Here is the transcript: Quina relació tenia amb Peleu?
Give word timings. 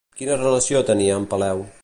Quina 0.21 0.37
relació 0.39 0.81
tenia 0.89 1.19
amb 1.19 1.33
Peleu? 1.35 1.67